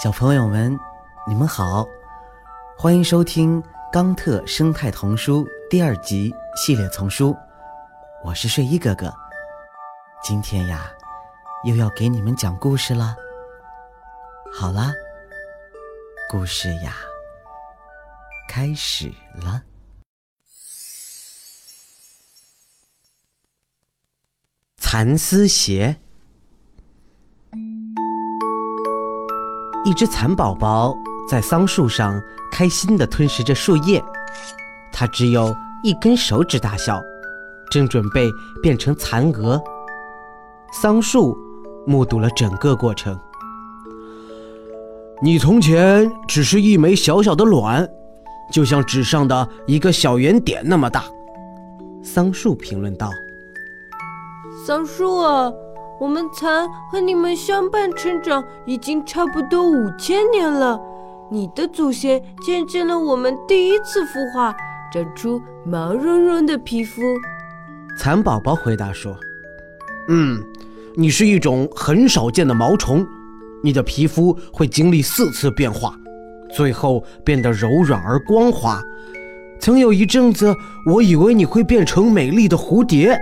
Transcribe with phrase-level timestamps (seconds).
[0.00, 0.78] 小朋友们，
[1.26, 1.84] 你们好，
[2.78, 3.60] 欢迎收听
[3.92, 7.36] 《冈特生态童书》第二集系列丛书。
[8.24, 9.12] 我是睡衣哥哥，
[10.22, 10.88] 今天呀，
[11.64, 13.16] 又要给你们讲故事了。
[14.54, 14.92] 好啦，
[16.30, 16.94] 故事呀，
[18.48, 19.64] 开始了。
[24.76, 26.00] 蚕丝鞋。
[29.88, 30.94] 一只蚕宝宝
[31.26, 32.20] 在桑树上
[32.52, 34.04] 开心地吞食着树叶，
[34.92, 37.02] 它只有一根手指大小，
[37.70, 38.30] 正准备
[38.62, 39.58] 变成蚕蛾。
[40.74, 41.34] 桑树
[41.86, 43.18] 目睹了整个过程。
[45.22, 47.88] 你从前只是一枚小小的卵，
[48.52, 51.04] 就像纸上的一个小圆点那么大。
[52.02, 53.10] 桑树评论道
[54.66, 55.22] ：“桑树。”
[56.00, 60.80] 我们蚕和你们相伴成长已经差不多五千年了，
[61.28, 64.54] 你的祖先见证了我们第一次孵化，
[64.92, 67.02] 长出毛茸茸的皮肤。
[67.98, 69.16] 蚕宝宝回答说
[70.08, 70.40] ：“嗯，
[70.94, 73.04] 你是一种很少见的毛虫，
[73.60, 75.92] 你的皮肤会经历四次变化，
[76.54, 78.80] 最后变得柔软而光滑。
[79.58, 80.54] 曾有一阵子，
[80.86, 83.18] 我以为你会变成美丽的蝴蝶，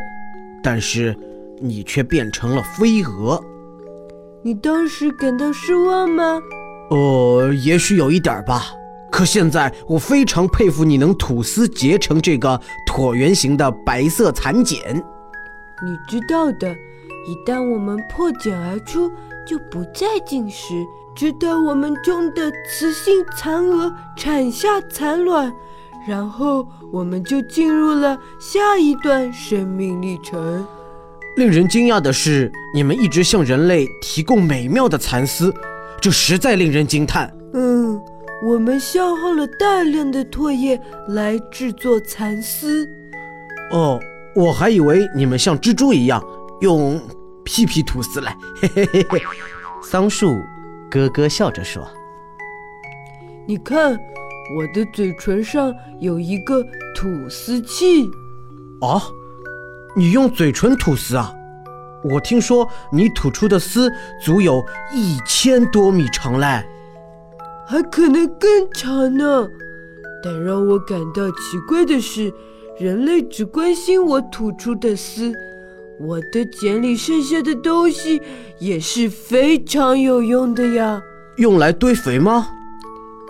[0.62, 1.16] 但是……”
[1.60, 3.42] 你却变成了飞蛾，
[4.42, 6.40] 你当时感到失望吗？
[6.90, 8.66] 呃，也许有一点吧。
[9.10, 14.78] 可现在我非常佩服你能吐丝结成这个椭圆形的白色蚕茧。
[15.82, 16.70] 你知道的，
[17.26, 19.10] 一旦我们破茧而出，
[19.46, 20.74] 就不再进食，
[21.14, 25.50] 直到我们中的雌性蚕蛾产下蚕卵，
[26.06, 30.66] 然后我们就进入了下一段生命历程。
[31.36, 35.54] 令人惊讶的是，你们一直向人类提供美妙的蚕丝，
[36.00, 37.30] 这实在令人惊叹。
[37.52, 38.00] 嗯，
[38.46, 42.88] 我们消耗了大量的唾液来制作蚕丝。
[43.70, 44.00] 哦，
[44.34, 46.24] 我还以为你们像蜘蛛一样
[46.62, 46.98] 用
[47.44, 48.34] 屁屁吐丝来。
[48.58, 49.22] 嘿嘿嘿嘿，
[49.82, 50.38] 桑树
[50.90, 51.86] 咯咯笑着说
[53.46, 53.92] ：“你看，
[54.56, 56.62] 我的嘴唇上有一个
[56.94, 58.06] 吐丝器。”
[58.80, 59.02] 啊。
[59.98, 61.32] 你用嘴唇吐丝啊？
[62.04, 63.90] 我听说你吐出的丝
[64.22, 64.62] 足有
[64.92, 66.62] 一千多米长嘞，
[67.66, 69.48] 还可能更长呢。
[70.22, 72.30] 但让我感到奇怪的是，
[72.78, 75.32] 人类只关心我吐出的丝，
[75.98, 78.20] 我的茧里剩下的东西
[78.58, 81.00] 也是非常有用的呀。
[81.38, 82.48] 用来堆肥吗？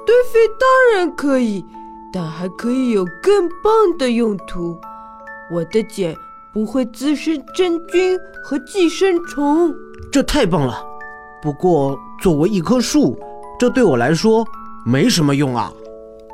[0.05, 1.65] 堆肥当然可以，
[2.13, 4.77] 但还可以有更棒的用途。
[5.53, 6.13] 我的茧。
[6.57, 9.71] 不会滋生真菌和寄生虫，
[10.11, 10.83] 这太棒了。
[11.43, 13.15] 不过，作为一棵树，
[13.59, 14.43] 这对我来说
[14.87, 15.71] 没什么用啊。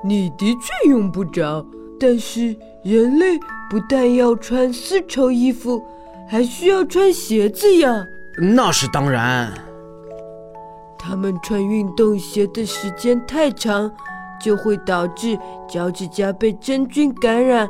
[0.05, 1.67] 你的确用不着，
[1.99, 3.37] 但是人类
[3.69, 5.83] 不但要穿丝绸衣服，
[6.29, 8.07] 还需要穿鞋子呀。
[8.55, 9.53] 那是当然。
[10.97, 13.91] 他们穿运动鞋的时间太长，
[14.41, 15.37] 就会导致
[15.69, 17.69] 脚趾甲被真菌感染，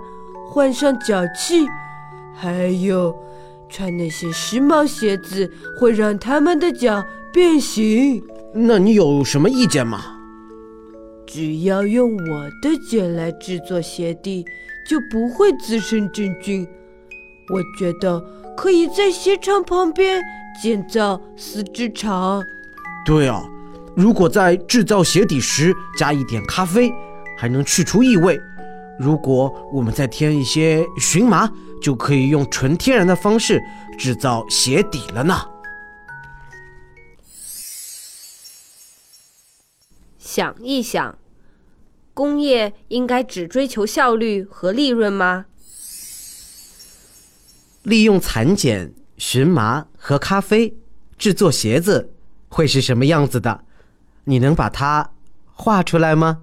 [0.51, 1.67] 患上脚气。
[2.35, 3.15] 还有，
[3.69, 8.23] 穿那些时髦鞋子会让他们的脚变形。
[8.55, 10.19] 那你有什么意见吗？
[11.27, 14.45] 只要用我的茧来制作鞋底，
[14.87, 16.67] 就不会滋生真菌。
[17.51, 18.23] 我觉得
[18.55, 20.23] 可以在鞋厂旁边
[20.63, 22.43] 建造丝织厂。
[23.07, 23.43] 对啊，
[23.97, 26.93] 如果在制造鞋底时加一点咖啡，
[27.39, 28.39] 还能去除异味。
[28.99, 33.61] 如果我们再添一些荨麻，就可以用纯天然的方式
[33.99, 35.49] 制造鞋底了呢。
[40.19, 41.19] 想一想，
[42.15, 45.47] 工业应该只追求效率和利润吗？
[47.83, 50.75] 利用蚕茧、荨麻和咖啡
[51.19, 52.15] 制作鞋子
[52.49, 53.65] 会是什么样子的？
[54.25, 55.11] 你能把它
[55.53, 56.43] 画出来吗？